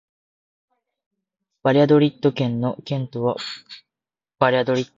[1.61, 3.35] バリャドリッド県の県都は
[4.39, 4.89] バリャドリッドである